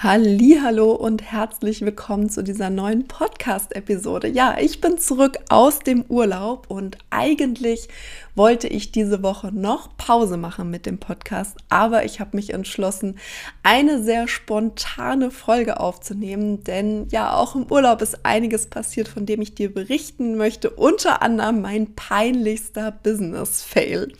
[0.00, 4.28] Hallo und herzlich willkommen zu dieser neuen Podcast Episode.
[4.28, 7.88] Ja, ich bin zurück aus dem Urlaub und eigentlich
[8.36, 13.18] wollte ich diese Woche noch Pause machen mit dem Podcast, aber ich habe mich entschlossen,
[13.64, 19.42] eine sehr spontane Folge aufzunehmen, denn ja, auch im Urlaub ist einiges passiert, von dem
[19.42, 24.12] ich dir berichten möchte, unter anderem mein peinlichster Business Fail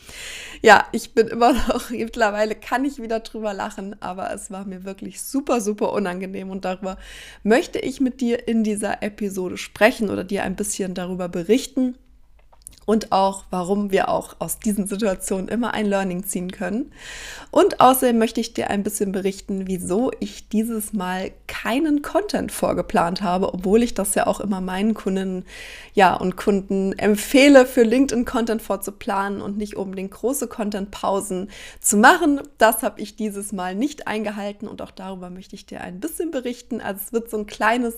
[0.62, 4.84] ja, ich bin immer noch, mittlerweile kann ich wieder drüber lachen, aber es war mir
[4.84, 6.98] wirklich super, super unangenehm und darüber
[7.42, 11.96] möchte ich mit dir in dieser Episode sprechen oder dir ein bisschen darüber berichten
[12.88, 16.90] und auch, warum wir auch aus diesen Situationen immer ein Learning ziehen können.
[17.50, 23.20] Und außerdem möchte ich dir ein bisschen berichten, wieso ich dieses Mal keinen Content vorgeplant
[23.20, 25.44] habe, obwohl ich das ja auch immer meinen Kunden
[25.92, 31.50] ja, und Kunden empfehle, für LinkedIn Content vorzuplanen und nicht unbedingt große Content-Pausen
[31.82, 32.40] zu machen.
[32.56, 36.30] Das habe ich dieses Mal nicht eingehalten und auch darüber möchte ich dir ein bisschen
[36.30, 36.80] berichten.
[36.80, 37.96] Also es wird so ein kleines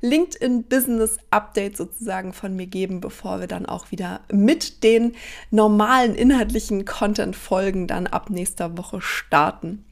[0.00, 5.14] LinkedIn Business Update sozusagen von mir geben, bevor wir dann auch wieder mit den
[5.50, 9.84] normalen inhaltlichen Content-Folgen dann ab nächster Woche starten.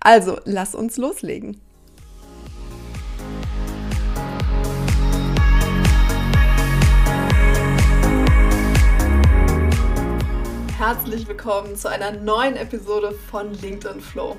[0.00, 1.60] Also, lass uns loslegen.
[10.78, 14.36] Herzlich willkommen zu einer neuen Episode von LinkedIn Flow.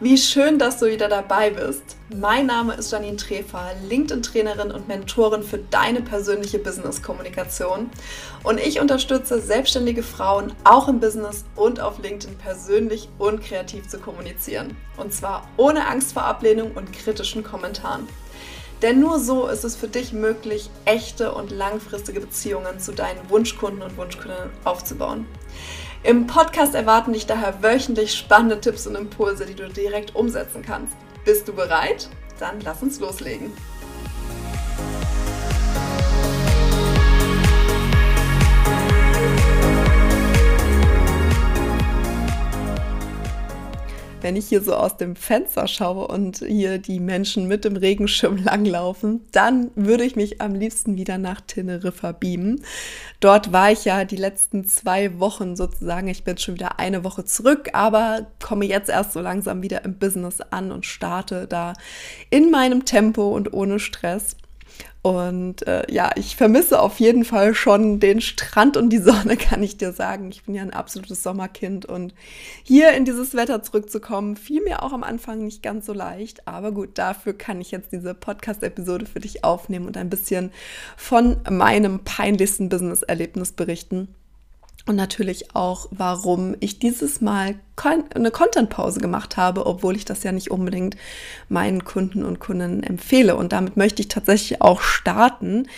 [0.00, 1.82] Wie schön, dass du wieder dabei bist.
[2.16, 7.90] Mein Name ist Janine Trefer, LinkedIn-Trainerin und Mentorin für deine persönliche Business-Kommunikation.
[8.42, 13.98] Und ich unterstütze selbstständige Frauen auch im Business und auf LinkedIn persönlich und kreativ zu
[13.98, 14.74] kommunizieren.
[14.96, 18.08] Und zwar ohne Angst vor Ablehnung und kritischen Kommentaren.
[18.82, 23.80] Denn nur so ist es für dich möglich, echte und langfristige Beziehungen zu deinen Wunschkunden
[23.80, 25.26] und Wunschkundinnen aufzubauen.
[26.02, 30.94] Im Podcast erwarten dich daher wöchentlich spannende Tipps und Impulse, die du direkt umsetzen kannst.
[31.24, 32.08] Bist du bereit?
[32.40, 33.52] Dann lass uns loslegen.
[44.22, 48.36] Wenn ich hier so aus dem Fenster schaue und hier die Menschen mit dem Regenschirm
[48.44, 52.64] langlaufen, dann würde ich mich am liebsten wieder nach Teneriffa beamen.
[53.20, 56.08] Dort war ich ja die letzten zwei Wochen sozusagen.
[56.08, 59.98] Ich bin schon wieder eine Woche zurück, aber komme jetzt erst so langsam wieder im
[59.98, 61.74] Business an und starte da
[62.30, 64.36] in meinem Tempo und ohne Stress.
[65.02, 69.62] Und äh, ja, ich vermisse auf jeden Fall schon den Strand und die Sonne, kann
[69.62, 70.30] ich dir sagen.
[70.30, 72.14] Ich bin ja ein absolutes Sommerkind und
[72.62, 76.46] hier in dieses Wetter zurückzukommen, fiel mir auch am Anfang nicht ganz so leicht.
[76.46, 80.52] Aber gut, dafür kann ich jetzt diese Podcast-Episode für dich aufnehmen und ein bisschen
[80.96, 84.14] von meinem peinlichsten Business-Erlebnis berichten.
[84.84, 87.54] Und natürlich auch, warum ich dieses Mal
[88.14, 90.96] eine Content-Pause gemacht habe, obwohl ich das ja nicht unbedingt
[91.48, 93.36] meinen Kunden und Kunden empfehle.
[93.36, 95.68] Und damit möchte ich tatsächlich auch starten,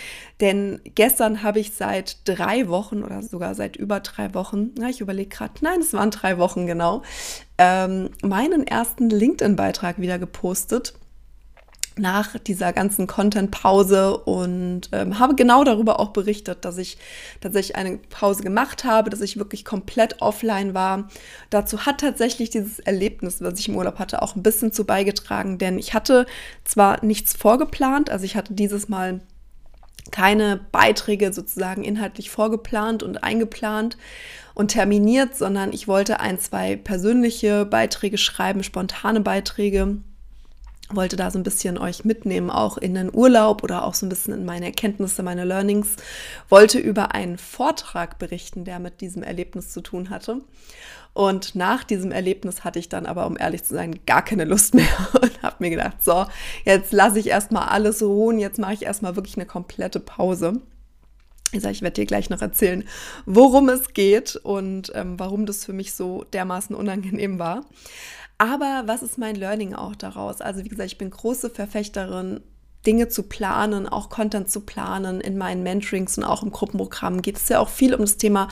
[0.41, 5.01] denn gestern habe ich seit drei Wochen oder sogar seit über drei Wochen, na, ich
[5.01, 7.03] überlege gerade, nein, es waren drei Wochen genau,
[7.59, 10.95] ähm, meinen ersten LinkedIn-Beitrag wieder gepostet
[11.97, 16.99] nach dieser ganzen Content-Pause und ähm, habe genau darüber auch berichtet, dass ich
[17.41, 21.09] tatsächlich eine Pause gemacht habe, dass ich wirklich komplett offline war.
[21.51, 25.59] Dazu hat tatsächlich dieses Erlebnis, was ich im Urlaub hatte, auch ein bisschen zu beigetragen,
[25.59, 26.27] denn ich hatte
[26.65, 29.21] zwar nichts vorgeplant, also ich hatte dieses Mal
[30.11, 33.97] keine Beiträge sozusagen inhaltlich vorgeplant und eingeplant
[34.55, 39.99] und terminiert, sondern ich wollte ein, zwei persönliche Beiträge schreiben, spontane Beiträge
[40.91, 44.11] wollte da so ein bisschen euch mitnehmen, auch in den Urlaub oder auch so ein
[44.11, 45.97] bisschen in meine Erkenntnisse, meine Learnings,
[46.49, 50.43] wollte über einen Vortrag berichten, der mit diesem Erlebnis zu tun hatte.
[51.15, 54.75] Und nach diesem Erlebnis hatte ich dann aber, um ehrlich zu sein, gar keine Lust
[54.75, 54.89] mehr
[55.23, 56.27] und habe mir gedacht, so,
[56.65, 60.61] jetzt lasse ich erstmal alles ruhen, jetzt mache ich erstmal wirklich eine komplette Pause.
[61.53, 62.83] Ich sage, ich werde dir gleich noch erzählen,
[63.27, 67.65] worum es geht und ähm, warum das für mich so dermaßen unangenehm war.
[68.39, 70.41] Aber was ist mein Learning auch daraus?
[70.41, 72.41] Also wie gesagt, ich bin große Verfechterin
[72.87, 77.37] Dinge zu planen, auch Content zu planen in meinen Mentorings und auch im Gruppenprogramm geht
[77.37, 78.49] es ja auch viel um das Thema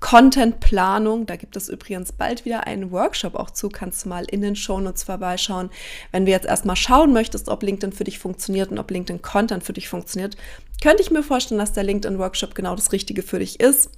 [0.00, 1.26] Contentplanung.
[1.26, 4.56] Da gibt es übrigens bald wieder einen Workshop auch zu, kannst du mal in den
[4.56, 5.70] Shownotes vorbeischauen.
[6.12, 9.64] Wenn du jetzt erstmal schauen möchtest, ob LinkedIn für dich funktioniert und ob LinkedIn Content
[9.64, 10.36] für dich funktioniert,
[10.80, 13.90] könnte ich mir vorstellen, dass der LinkedIn Workshop genau das Richtige für dich ist.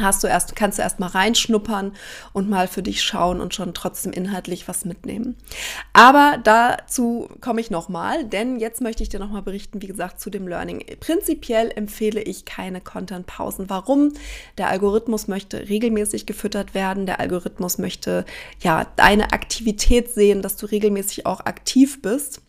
[0.00, 1.92] Hast du erst, kannst du erst mal reinschnuppern
[2.32, 5.36] und mal für dich schauen und schon trotzdem inhaltlich was mitnehmen.
[5.92, 10.30] Aber dazu komme ich nochmal, denn jetzt möchte ich dir nochmal berichten, wie gesagt, zu
[10.30, 10.84] dem Learning.
[11.00, 13.68] Prinzipiell empfehle ich keine Content-Pausen.
[13.70, 14.12] Warum?
[14.58, 17.06] Der Algorithmus möchte regelmäßig gefüttert werden.
[17.06, 18.24] Der Algorithmus möchte
[18.62, 22.42] ja deine Aktivität sehen, dass du regelmäßig auch aktiv bist.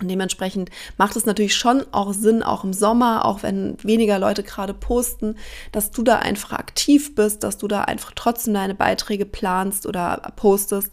[0.00, 4.42] Und dementsprechend macht es natürlich schon auch Sinn, auch im Sommer, auch wenn weniger Leute
[4.42, 5.36] gerade posten,
[5.72, 10.32] dass du da einfach aktiv bist, dass du da einfach trotzdem deine Beiträge planst oder
[10.36, 10.92] postest.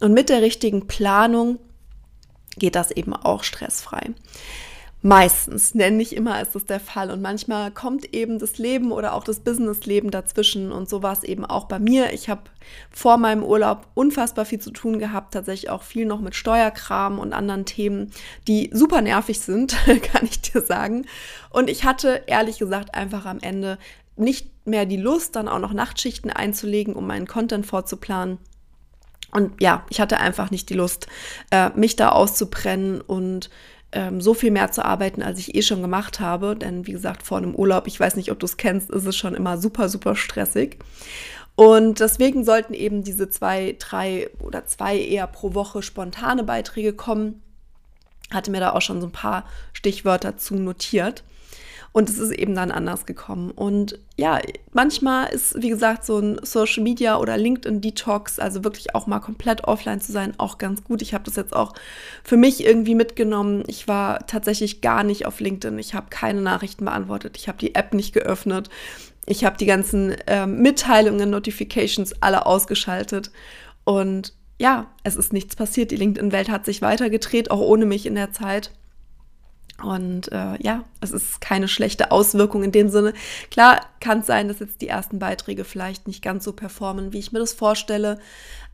[0.00, 1.58] Und mit der richtigen Planung
[2.56, 4.10] geht das eben auch stressfrei.
[5.06, 7.10] Meistens, denn nicht immer ist es der Fall.
[7.10, 10.72] Und manchmal kommt eben das Leben oder auch das Businessleben dazwischen.
[10.72, 12.14] Und so war es eben auch bei mir.
[12.14, 12.44] Ich habe
[12.90, 17.34] vor meinem Urlaub unfassbar viel zu tun gehabt, tatsächlich auch viel noch mit Steuerkram und
[17.34, 18.12] anderen Themen,
[18.48, 21.04] die super nervig sind, kann ich dir sagen.
[21.50, 23.76] Und ich hatte ehrlich gesagt einfach am Ende
[24.16, 28.38] nicht mehr die Lust, dann auch noch Nachtschichten einzulegen, um meinen Content vorzuplanen.
[29.32, 31.08] Und ja, ich hatte einfach nicht die Lust,
[31.50, 33.50] äh, mich da auszubrennen und
[33.94, 36.56] ähm, so viel mehr zu arbeiten, als ich eh schon gemacht habe.
[36.56, 39.16] Denn wie gesagt, vor einem Urlaub, ich weiß nicht, ob du es kennst, ist es
[39.16, 40.78] schon immer super, super stressig.
[41.56, 47.42] Und deswegen sollten eben diese zwei, drei oder zwei eher pro Woche spontane Beiträge kommen.
[48.30, 51.22] Hatte mir da auch schon so ein paar Stichwörter zu notiert.
[51.94, 53.52] Und es ist eben dann anders gekommen.
[53.52, 54.40] Und ja,
[54.72, 59.20] manchmal ist, wie gesagt, so ein Social Media oder LinkedIn Detox, also wirklich auch mal
[59.20, 61.02] komplett offline zu sein, auch ganz gut.
[61.02, 61.72] Ich habe das jetzt auch
[62.24, 63.62] für mich irgendwie mitgenommen.
[63.68, 65.78] Ich war tatsächlich gar nicht auf LinkedIn.
[65.78, 67.36] Ich habe keine Nachrichten beantwortet.
[67.36, 68.70] Ich habe die App nicht geöffnet.
[69.26, 73.30] Ich habe die ganzen äh, Mitteilungen, Notifications alle ausgeschaltet.
[73.84, 75.92] Und ja, es ist nichts passiert.
[75.92, 78.72] Die LinkedIn-Welt hat sich weitergedreht, auch ohne mich in der Zeit.
[79.82, 83.12] Und äh, ja, es ist keine schlechte Auswirkung in dem Sinne.
[83.50, 87.18] Klar kann es sein, dass jetzt die ersten Beiträge vielleicht nicht ganz so performen, wie
[87.18, 88.18] ich mir das vorstelle.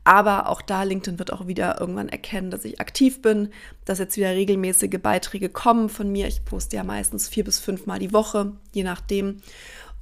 [0.03, 3.49] Aber auch da, LinkedIn wird auch wieder irgendwann erkennen, dass ich aktiv bin,
[3.85, 6.27] dass jetzt wieder regelmäßige Beiträge kommen von mir.
[6.27, 9.37] Ich poste ja meistens vier bis fünf Mal die Woche, je nachdem.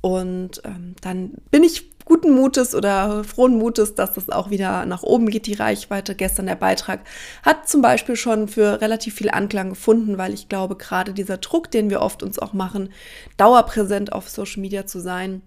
[0.01, 5.03] Und ähm, dann bin ich guten Mutes oder frohen Mutes, dass das auch wieder nach
[5.03, 6.15] oben geht, die Reichweite.
[6.15, 7.01] Gestern der Beitrag
[7.43, 11.69] hat zum Beispiel schon für relativ viel Anklang gefunden, weil ich glaube, gerade dieser Druck,
[11.69, 12.89] den wir oft uns auch machen,
[13.37, 15.43] dauerpräsent auf Social Media zu sein,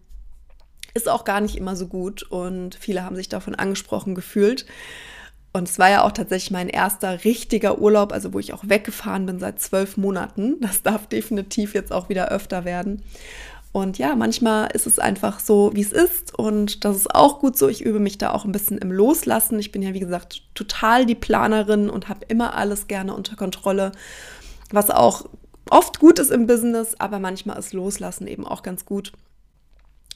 [0.95, 4.65] ist auch gar nicht immer so gut und viele haben sich davon angesprochen gefühlt.
[5.55, 9.27] Und es war ja auch tatsächlich mein erster richtiger Urlaub, also wo ich auch weggefahren
[9.27, 10.61] bin seit zwölf Monaten.
[10.61, 13.03] Das darf definitiv jetzt auch wieder öfter werden.
[13.73, 16.39] Und ja, manchmal ist es einfach so, wie es ist.
[16.39, 17.69] Und das ist auch gut so.
[17.69, 19.59] Ich übe mich da auch ein bisschen im Loslassen.
[19.59, 23.93] Ich bin ja, wie gesagt, total die Planerin und habe immer alles gerne unter Kontrolle.
[24.71, 25.25] Was auch
[25.71, 29.13] oft gut ist im Business, aber manchmal ist Loslassen eben auch ganz gut.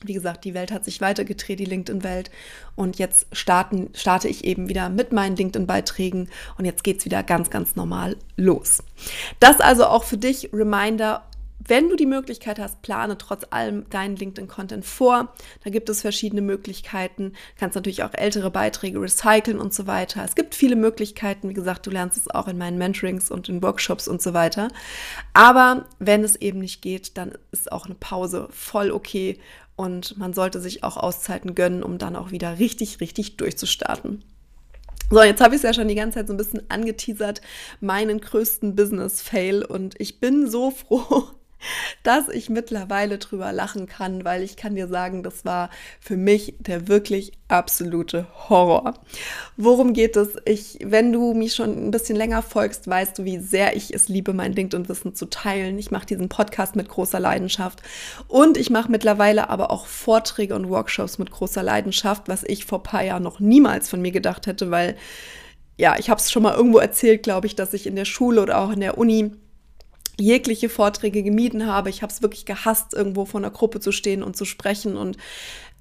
[0.04, 2.30] Wie gesagt, die Welt hat sich weitergedreht, die LinkedIn-Welt.
[2.74, 6.28] Und jetzt starten, starte ich eben wieder mit meinen LinkedIn-Beiträgen.
[6.58, 8.82] Und jetzt geht es wieder ganz, ganz normal los.
[9.40, 11.22] Das also auch für dich Reminder,
[11.58, 15.32] wenn du die Möglichkeit hast, plane trotz allem deinen LinkedIn-Content vor.
[15.64, 17.30] Da gibt es verschiedene Möglichkeiten.
[17.30, 20.22] Du kannst natürlich auch ältere Beiträge recyceln und so weiter.
[20.24, 21.48] Es gibt viele Möglichkeiten.
[21.48, 24.68] Wie gesagt, du lernst es auch in meinen Mentorings und in Workshops und so weiter.
[25.32, 29.38] Aber wenn es eben nicht geht, dann ist auch eine Pause voll okay.
[29.76, 34.22] Und man sollte sich auch Auszeiten gönnen, um dann auch wieder richtig, richtig durchzustarten.
[35.10, 37.40] So, jetzt habe ich es ja schon die ganze Zeit so ein bisschen angeteasert,
[37.80, 39.64] meinen größten Business-Fail.
[39.64, 41.28] Und ich bin so froh,
[42.02, 45.70] dass ich mittlerweile drüber lachen kann, weil ich kann dir sagen, das war
[46.00, 48.94] für mich der wirklich absolute Horror.
[49.56, 50.36] Worum geht es?
[50.44, 54.08] Ich, wenn du mich schon ein bisschen länger folgst, weißt du, wie sehr ich es
[54.08, 55.78] liebe, mein LinkedIn-Wissen zu teilen.
[55.78, 57.82] Ich mache diesen Podcast mit großer Leidenschaft
[58.28, 62.80] und ich mache mittlerweile aber auch Vorträge und Workshops mit großer Leidenschaft, was ich vor
[62.80, 64.96] ein paar Jahren noch niemals von mir gedacht hätte, weil
[65.78, 68.40] ja, ich habe es schon mal irgendwo erzählt, glaube ich, dass ich in der Schule
[68.40, 69.32] oder auch in der Uni
[70.18, 71.90] jegliche Vorträge gemieden habe.
[71.90, 74.96] Ich habe es wirklich gehasst, irgendwo vor einer Gruppe zu stehen und zu sprechen.
[74.96, 75.16] Und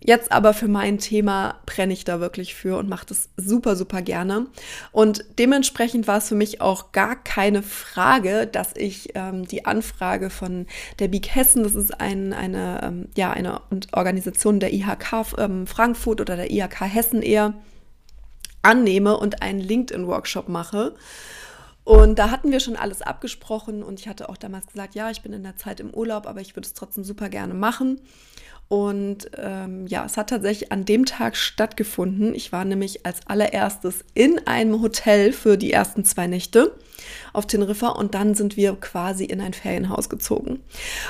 [0.01, 4.01] jetzt aber für mein Thema brenne ich da wirklich für und mache das super, super
[4.01, 4.47] gerne.
[4.91, 10.29] Und dementsprechend war es für mich auch gar keine Frage, dass ich ähm, die Anfrage
[10.29, 10.67] von
[10.99, 13.61] der Big Hessen, das ist ein, eine, ähm, ja, eine
[13.93, 17.53] Organisation der IHK ähm, Frankfurt oder der IHK Hessen eher,
[18.61, 20.95] annehme und einen LinkedIn-Workshop mache.
[21.85, 25.21] Und da hatten wir schon alles abgesprochen und ich hatte auch damals gesagt, ja, ich
[25.21, 28.01] bin in der Zeit im Urlaub, aber ich würde es trotzdem super gerne machen.
[28.67, 32.33] Und ähm, ja, es hat tatsächlich an dem Tag stattgefunden.
[32.33, 36.75] Ich war nämlich als allererstes in einem Hotel für die ersten zwei Nächte
[37.33, 40.61] auf Teneriffa und dann sind wir quasi in ein Ferienhaus gezogen.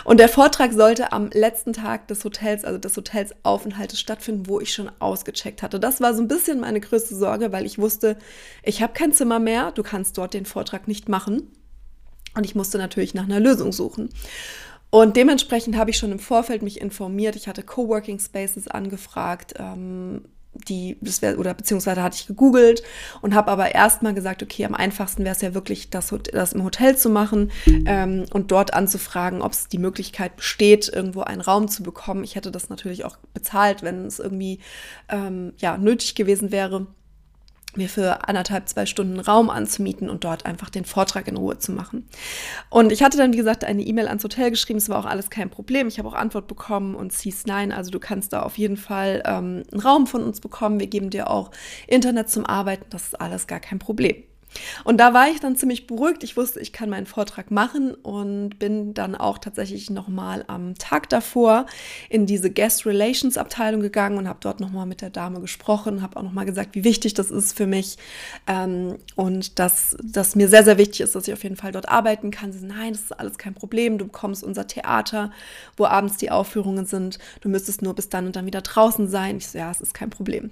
[0.04, 4.60] Und der Vortrag sollte am letzten Tag des Hotels, also des Hotels Aufenthaltes stattfinden, wo
[4.60, 5.80] ich schon ausgecheckt hatte.
[5.80, 8.18] Das war so ein bisschen meine größte Sorge, weil ich wusste,
[8.64, 11.52] ich habe kein Zimmer mehr, du kannst dort den Vortrag nicht machen.
[12.36, 14.10] Und ich musste natürlich nach einer Lösung suchen.
[14.96, 17.36] Und dementsprechend habe ich schon im Vorfeld mich informiert.
[17.36, 19.56] Ich hatte Coworking Spaces angefragt.
[19.60, 20.22] Ähm,
[20.70, 22.82] die, das wär, oder beziehungsweise hatte ich gegoogelt
[23.22, 26.64] und habe aber erstmal gesagt, okay, am einfachsten wäre es ja wirklich, das, das im
[26.64, 27.52] Hotel zu machen
[27.86, 32.24] ähm, und dort anzufragen, ob es die Möglichkeit besteht, irgendwo einen Raum zu bekommen.
[32.24, 34.60] Ich hätte das natürlich auch bezahlt, wenn es irgendwie
[35.10, 36.88] ähm, ja, nötig gewesen wäre
[37.77, 41.72] mir für anderthalb, zwei Stunden Raum anzumieten und dort einfach den Vortrag in Ruhe zu
[41.72, 42.08] machen.
[42.70, 44.77] Und ich hatte dann, wie gesagt, eine E-Mail ans Hotel geschrieben.
[44.77, 45.88] Es war auch alles kein Problem.
[45.88, 48.77] Ich habe auch Antwort bekommen und es hieß, nein, also du kannst da auf jeden
[48.77, 50.79] Fall ähm, einen Raum von uns bekommen.
[50.79, 51.51] Wir geben dir auch
[51.88, 52.86] Internet zum Arbeiten.
[52.89, 54.24] Das ist alles gar kein Problem.
[54.84, 56.24] Und da war ich dann ziemlich beruhigt.
[56.24, 61.10] Ich wusste, ich kann meinen Vortrag machen und bin dann auch tatsächlich nochmal am Tag
[61.10, 61.66] davor
[62.10, 66.18] in diese Guest Relations Abteilung gegangen und habe dort nochmal mit der Dame gesprochen, habe
[66.18, 67.98] auch nochmal gesagt, wie wichtig das ist für mich
[68.48, 71.90] ähm, und dass das mir sehr, sehr wichtig ist, dass ich auf jeden Fall dort
[71.90, 72.52] arbeiten kann.
[72.52, 73.98] Sie sagen, nein, das ist alles kein Problem.
[73.98, 75.32] Du bekommst unser Theater,
[75.78, 77.20] wo abends die Aufführungen sind.
[77.42, 79.38] Du müsstest nur bis dann und dann wieder draußen sein.
[79.38, 80.52] Ich so, ja, es ist kein Problem.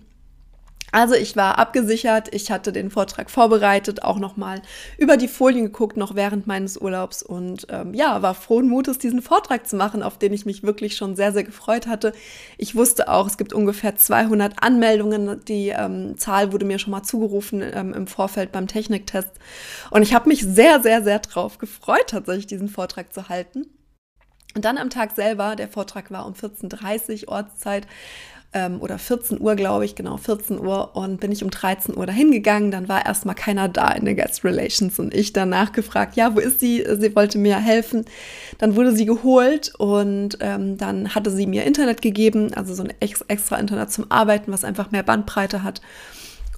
[0.94, 4.62] Also ich war abgesichert, ich hatte den Vortrag vorbereitet, auch nochmal
[5.00, 9.24] über die Folien geguckt, noch während meines Urlaubs und ähm, ja, war frohen Mutes, diesen
[9.24, 12.14] Vortrag zu machen, auf den ich mich wirklich schon sehr, sehr gefreut hatte.
[12.60, 17.02] Ich wusste auch, es gibt ungefähr 200 Anmeldungen, die ähm, Zahl wurde mir schon mal
[17.02, 19.32] zugerufen ähm, im Vorfeld beim Techniktest
[19.90, 23.66] und ich habe mich sehr, sehr, sehr drauf gefreut, tatsächlich diesen Vortrag zu halten.
[24.56, 27.88] Und dann am Tag selber, der Vortrag war um 14.30 Uhr Ortszeit,
[28.54, 32.06] ähm, oder 14 Uhr, glaube ich, genau 14 Uhr und bin ich um 13 Uhr
[32.06, 32.72] dahin gegangen.
[32.72, 36.40] Dann war erstmal keiner da in der Guest Relations und ich danach gefragt, ja, wo
[36.40, 36.86] ist sie?
[37.00, 38.06] Sie wollte mir helfen.
[38.58, 42.94] Dann wurde sie geholt und ähm, dann hatte sie mir Internet gegeben, also so ein
[43.00, 45.82] extra Internet zum Arbeiten, was einfach mehr Bandbreite hat.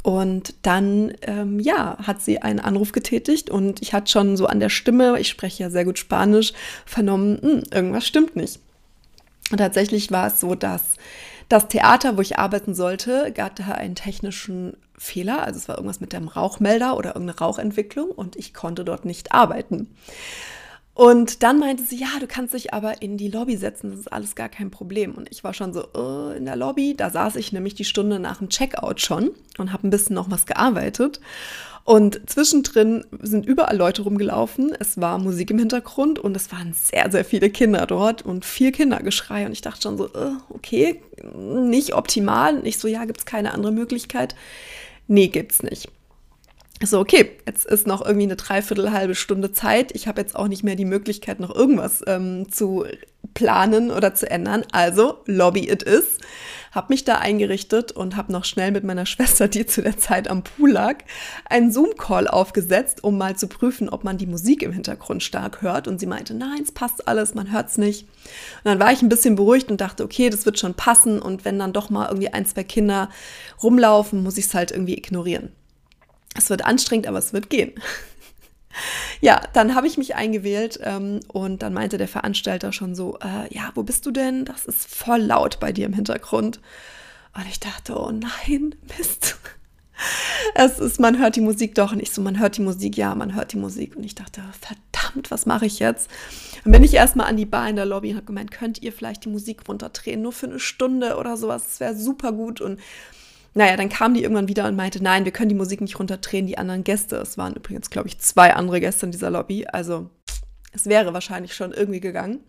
[0.04, 4.60] Und dann, ähm, ja, hat sie einen Anruf getätigt und ich hatte schon so an
[4.60, 6.54] der Stimme, ich spreche ja sehr gut Spanisch,
[6.86, 8.60] vernommen, hm, irgendwas stimmt nicht.
[9.52, 10.98] Und tatsächlich war es so, dass
[11.50, 15.44] das Theater, wo ich arbeiten sollte, gab da einen technischen Fehler.
[15.44, 19.34] Also es war irgendwas mit dem Rauchmelder oder irgendeine Rauchentwicklung und ich konnte dort nicht
[19.34, 19.88] arbeiten.
[20.96, 24.14] Und dann meinte sie, ja, du kannst dich aber in die Lobby setzen, das ist
[24.14, 25.14] alles gar kein Problem.
[25.14, 28.18] Und ich war schon so uh, in der Lobby, da saß ich nämlich die Stunde
[28.18, 31.20] nach dem Checkout schon und habe ein bisschen noch was gearbeitet.
[31.84, 34.74] Und zwischendrin sind überall Leute rumgelaufen.
[34.80, 38.72] Es war Musik im Hintergrund und es waren sehr, sehr viele Kinder dort und viel
[38.72, 39.46] Kindergeschrei.
[39.46, 41.02] Und ich dachte schon so, äh, okay,
[41.36, 42.58] nicht optimal.
[42.58, 44.34] Und ich so, ja, gibt es keine andere Möglichkeit?
[45.08, 45.90] Nee, gibt's nicht.
[46.84, 49.94] So, okay, jetzt ist noch irgendwie eine dreiviertel halbe Stunde Zeit.
[49.96, 52.86] Ich habe jetzt auch nicht mehr die Möglichkeit, noch irgendwas ähm, zu
[53.34, 54.63] planen oder zu ändern.
[54.72, 56.17] Also, Lobby it is
[56.75, 60.27] habe mich da eingerichtet und habe noch schnell mit meiner Schwester, die zu der Zeit
[60.27, 60.98] am Pool lag,
[61.50, 65.88] einen Zoom-Call aufgesetzt, um mal zu prüfen, ob man die Musik im Hintergrund stark hört.
[65.88, 68.03] Und sie meinte, nein, es passt alles, man hört es nicht.
[68.03, 71.22] Und dann war ich ein bisschen beruhigt und dachte, okay, das wird schon passen.
[71.22, 73.10] Und wenn dann doch mal irgendwie ein, zwei Kinder
[73.63, 75.51] rumlaufen, muss ich es halt irgendwie ignorieren.
[76.38, 77.74] Es wird anstrengend, aber es wird gehen.
[79.22, 83.54] Ja, dann habe ich mich eingewählt ähm, und dann meinte der Veranstalter schon so, äh,
[83.54, 84.46] ja, wo bist du denn?
[84.46, 86.60] Das ist voll laut bei dir im Hintergrund.
[87.34, 89.38] Und ich dachte, oh nein, Mist.
[90.56, 93.34] Es ist, man hört die Musik doch nicht so, man hört die Musik, ja, man
[93.34, 93.96] hört die Musik.
[93.96, 96.10] Und ich dachte, verdammt, was mache ich jetzt?
[96.63, 98.92] Dann bin ich erstmal an die Bar in der Lobby und habe gemeint, könnt ihr
[98.92, 102.60] vielleicht die Musik runterdrehen, nur für eine Stunde oder sowas, das wäre super gut.
[102.60, 102.80] Und
[103.57, 106.45] naja, dann kam die irgendwann wieder und meinte, nein, wir können die Musik nicht runterdrehen,
[106.45, 107.15] die anderen Gäste.
[107.15, 109.65] Es waren übrigens, glaube ich, zwei andere Gäste in dieser Lobby.
[109.65, 110.09] Also
[110.74, 112.43] es wäre wahrscheinlich schon irgendwie gegangen.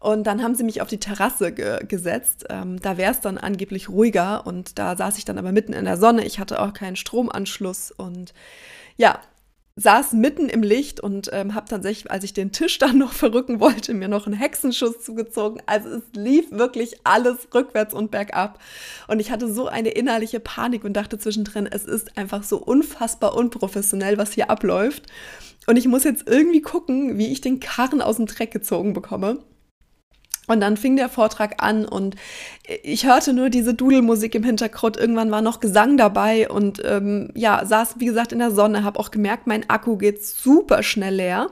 [0.00, 2.46] Und dann haben sie mich auf die Terrasse ge gesetzt.
[2.48, 5.84] Ähm, da wäre es dann angeblich ruhiger und da saß ich dann aber mitten in
[5.84, 6.24] der Sonne.
[6.24, 8.32] Ich hatte auch keinen Stromanschluss und
[8.96, 9.20] ja,
[9.78, 13.60] saß mitten im Licht und ähm, habe tatsächlich, als ich den Tisch dann noch verrücken
[13.60, 15.62] wollte, mir noch einen Hexenschuss zugezogen.
[15.66, 18.58] Also es lief wirklich alles rückwärts und bergab.
[19.06, 23.36] Und ich hatte so eine innerliche Panik und dachte zwischendrin, es ist einfach so unfassbar
[23.36, 25.04] unprofessionell, was hier abläuft.
[25.66, 29.38] Und ich muss jetzt irgendwie gucken, wie ich den Karren aus dem Dreck gezogen bekomme.
[30.48, 32.16] Und dann fing der Vortrag an und
[32.82, 34.96] ich hörte nur diese Dudelmusik im Hintergrund.
[34.96, 38.98] Irgendwann war noch Gesang dabei und ähm, ja, saß wie gesagt in der Sonne, habe
[38.98, 41.50] auch gemerkt, mein Akku geht super schnell leer.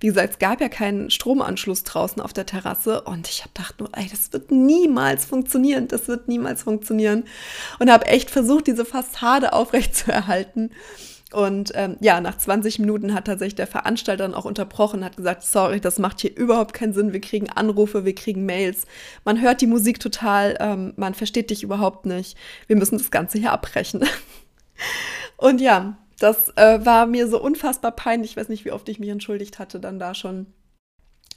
[0.00, 3.80] Wie gesagt, es gab ja keinen Stromanschluss draußen auf der Terrasse und ich habe gedacht
[3.80, 7.24] nur, ey, das wird niemals funktionieren, das wird niemals funktionieren
[7.80, 10.70] und habe echt versucht, diese Fassade aufrecht zu erhalten.
[11.32, 15.42] Und ähm, ja, nach 20 Minuten hat tatsächlich der Veranstalter dann auch unterbrochen, hat gesagt,
[15.42, 17.12] sorry, das macht hier überhaupt keinen Sinn.
[17.12, 18.86] Wir kriegen Anrufe, wir kriegen Mails.
[19.24, 22.38] Man hört die Musik total, ähm, man versteht dich überhaupt nicht.
[22.68, 24.04] Wir müssen das Ganze hier abbrechen.
[25.36, 28.30] Und ja, das äh, war mir so unfassbar peinlich.
[28.30, 30.46] Ich weiß nicht, wie oft ich mich entschuldigt hatte dann da schon.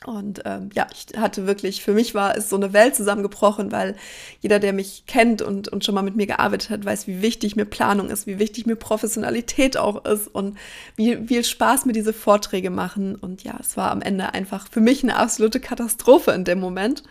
[0.05, 3.97] Und ähm, ja, ich hatte wirklich, für mich war es so eine Welt zusammengebrochen, weil
[4.39, 7.57] jeder, der mich kennt und, und schon mal mit mir gearbeitet hat, weiß, wie wichtig
[7.57, 10.57] mir Planung ist, wie wichtig mir Professionalität auch ist und
[10.95, 13.15] wie viel Spaß mir diese Vorträge machen.
[13.15, 17.03] Und ja, es war am Ende einfach für mich eine absolute Katastrophe in dem Moment.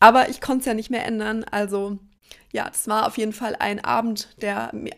[0.00, 1.44] Aber ich konnte es ja nicht mehr ändern.
[1.44, 1.98] Also
[2.50, 4.92] ja, das war auf jeden Fall ein Abend, der mir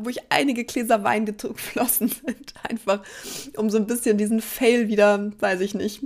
[0.00, 3.02] wo ich einige Gläser Wein geflossen sind, einfach
[3.56, 6.04] um so ein bisschen diesen Fail wieder, weiß ich nicht,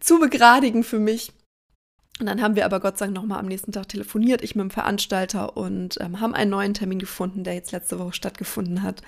[0.00, 1.32] zu begradigen für mich.
[2.20, 4.64] Und dann haben wir aber Gott sei Dank nochmal am nächsten Tag telefoniert, ich mit
[4.64, 9.02] dem Veranstalter und ähm, haben einen neuen Termin gefunden, der jetzt letzte Woche stattgefunden hat,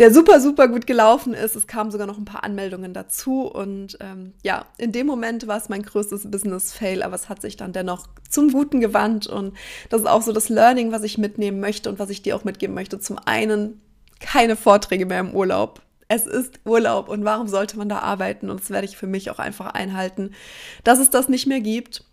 [0.00, 1.54] der super, super gut gelaufen ist.
[1.54, 5.58] Es kamen sogar noch ein paar Anmeldungen dazu und ähm, ja, in dem Moment war
[5.58, 9.56] es mein größtes Business-Fail, aber es hat sich dann dennoch zum Guten gewandt und
[9.90, 12.42] das ist auch so das Learning, was ich mitnehmen möchte und was ich dir auch
[12.42, 12.98] mitgeben möchte.
[12.98, 13.80] Zum einen
[14.18, 18.50] keine Vorträge mehr im Urlaub es ist Urlaub und warum sollte man da arbeiten?
[18.50, 20.32] Und das werde ich für mich auch einfach einhalten,
[20.84, 22.04] dass es das nicht mehr gibt.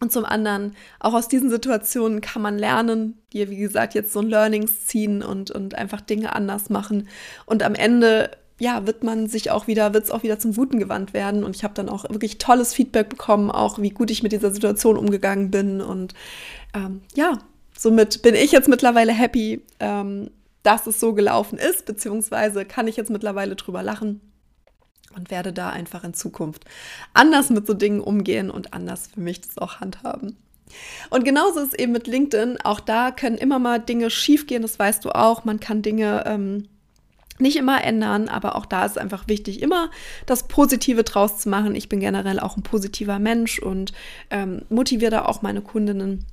[0.00, 4.20] Und zum anderen, auch aus diesen Situationen kann man lernen, hier, wie gesagt, jetzt so
[4.20, 7.08] ein Learnings ziehen und, und einfach Dinge anders machen.
[7.44, 10.78] Und am Ende, ja, wird man sich auch wieder, wird es auch wieder zum Guten
[10.78, 11.44] gewandt werden.
[11.44, 14.50] Und ich habe dann auch wirklich tolles Feedback bekommen, auch wie gut ich mit dieser
[14.50, 15.82] Situation umgegangen bin.
[15.82, 16.14] Und
[16.74, 17.38] ähm, ja,
[17.76, 20.30] somit bin ich jetzt mittlerweile happy, ähm,
[20.62, 24.20] dass es so gelaufen ist, beziehungsweise kann ich jetzt mittlerweile drüber lachen
[25.16, 26.64] und werde da einfach in Zukunft
[27.14, 30.36] anders mit so Dingen umgehen und anders für mich das auch handhaben.
[31.10, 32.58] Und genauso ist eben mit LinkedIn.
[32.62, 35.44] Auch da können immer mal Dinge schiefgehen, das weißt du auch.
[35.44, 36.68] Man kann Dinge ähm,
[37.40, 39.90] nicht immer ändern, aber auch da ist einfach wichtig, immer
[40.26, 41.74] das Positive draus zu machen.
[41.74, 43.92] Ich bin generell auch ein positiver Mensch und
[44.30, 46.26] ähm, motiviere da auch meine Kundinnen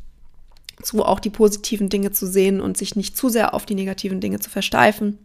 [0.81, 4.19] zu auch die positiven Dinge zu sehen und sich nicht zu sehr auf die negativen
[4.19, 5.17] Dinge zu versteifen.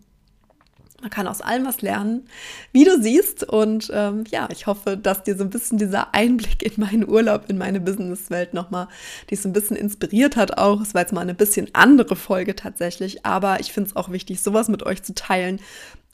[1.02, 2.28] Man kann aus allem was lernen,
[2.70, 3.42] wie du siehst.
[3.42, 7.50] Und ähm, ja, ich hoffe, dass dir so ein bisschen dieser Einblick in meinen Urlaub,
[7.50, 8.86] in meine Businesswelt nochmal,
[9.28, 10.80] dich so ein bisschen inspiriert hat auch.
[10.80, 14.42] Es war jetzt mal eine bisschen andere Folge tatsächlich, aber ich finde es auch wichtig,
[14.42, 15.60] sowas mit euch zu teilen.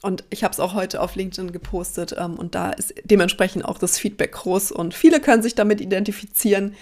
[0.01, 3.77] Und ich habe es auch heute auf LinkedIn gepostet ähm, und da ist dementsprechend auch
[3.77, 6.73] das Feedback groß und viele können sich damit identifizieren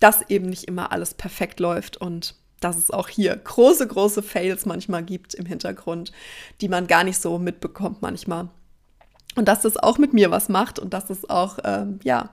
[0.00, 4.66] dass eben nicht immer alles perfekt läuft und dass es auch hier große, große Fails
[4.66, 6.12] manchmal gibt im Hintergrund,
[6.60, 8.48] die man gar nicht so mitbekommt manchmal.
[9.36, 12.30] Und dass das auch mit mir was macht und dass es auch, ähm, ja,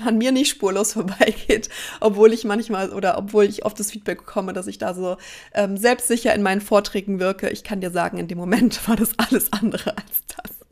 [0.00, 1.68] an mir nicht spurlos vorbeigeht,
[2.00, 5.16] obwohl ich manchmal oder obwohl ich oft das Feedback bekomme, dass ich da so
[5.52, 7.48] ähm, selbstsicher in meinen Vorträgen wirke.
[7.50, 10.63] Ich kann dir sagen, in dem Moment war das alles andere als das.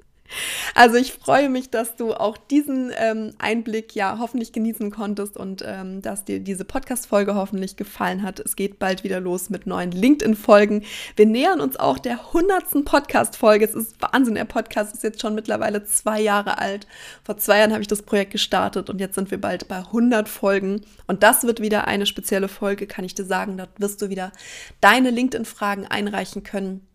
[0.74, 5.62] Also ich freue mich, dass du auch diesen ähm, Einblick ja hoffentlich genießen konntest und
[5.66, 8.40] ähm, dass dir diese Podcast-Folge hoffentlich gefallen hat.
[8.40, 10.84] Es geht bald wieder los mit neuen LinkedIn-Folgen.
[11.16, 13.64] Wir nähern uns auch der hundertsten Podcast-Folge.
[13.64, 16.86] Es ist Wahnsinn, der Podcast ist jetzt schon mittlerweile zwei Jahre alt.
[17.24, 20.28] Vor zwei Jahren habe ich das Projekt gestartet und jetzt sind wir bald bei 100
[20.28, 20.82] Folgen.
[21.06, 23.56] Und das wird wieder eine spezielle Folge, kann ich dir sagen.
[23.56, 24.32] Da wirst du wieder
[24.80, 26.86] deine LinkedIn-Fragen einreichen können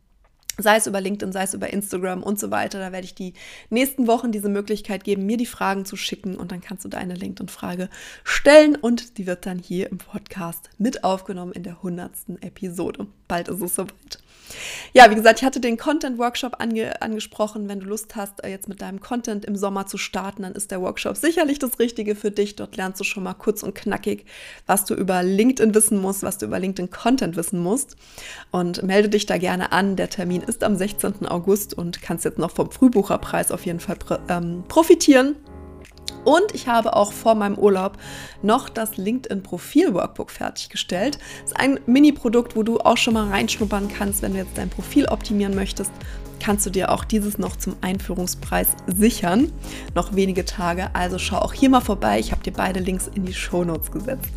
[0.57, 2.79] sei es über LinkedIn, sei es über Instagram und so weiter.
[2.79, 3.33] Da werde ich die
[3.69, 7.13] nächsten Wochen diese Möglichkeit geben, mir die Fragen zu schicken und dann kannst du deine
[7.13, 7.89] LinkedIn-Frage
[8.23, 13.07] stellen und die wird dann hier im Podcast mit aufgenommen in der hundertsten Episode.
[13.27, 14.19] Bald ist es soweit.
[14.93, 17.67] Ja, wie gesagt, ich hatte den Content-Workshop ange angesprochen.
[17.67, 20.71] Wenn du Lust hast, äh, jetzt mit deinem Content im Sommer zu starten, dann ist
[20.71, 22.55] der Workshop sicherlich das Richtige für dich.
[22.55, 24.25] Dort lernst du schon mal kurz und knackig,
[24.65, 27.95] was du über LinkedIn wissen musst, was du über LinkedIn-Content wissen musst.
[28.51, 29.95] Und melde dich da gerne an.
[29.95, 31.25] Der Termin ist am 16.
[31.25, 33.97] August und kannst jetzt noch vom Frühbucherpreis auf jeden Fall
[34.29, 35.35] ähm, profitieren.
[36.23, 37.97] Und ich habe auch vor meinem Urlaub
[38.41, 41.19] noch das LinkedIn-Profil-Workbook fertiggestellt.
[41.41, 44.69] Das ist ein Mini-Produkt, wo du auch schon mal reinschnuppern kannst, wenn du jetzt dein
[44.69, 45.91] Profil optimieren möchtest.
[46.39, 49.51] Kannst du dir auch dieses noch zum Einführungspreis sichern.
[49.95, 52.19] Noch wenige Tage, also schau auch hier mal vorbei.
[52.19, 54.29] Ich habe dir beide Links in die Show Notes gesetzt.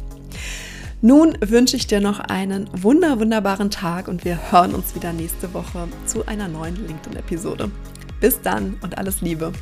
[1.02, 5.54] Nun wünsche ich dir noch einen wunder wunderbaren Tag und wir hören uns wieder nächste
[5.54, 7.70] Woche zu einer neuen LinkedIn-Episode.
[8.20, 9.52] Bis dann und alles Liebe.